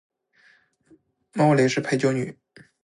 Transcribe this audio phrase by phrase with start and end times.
[1.33, 2.35] 猫雷是陪酒女